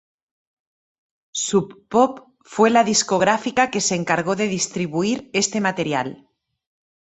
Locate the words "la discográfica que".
2.71-3.81